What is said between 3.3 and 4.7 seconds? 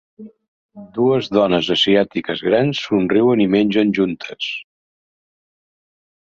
i mengen juntes.